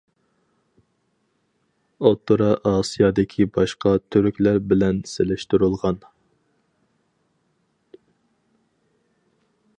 [2.07, 6.01] ئوتتۇرا ئاسىيادىكى باشقا تۈركلەر بىلەن سېلىشتۇرۇلغان.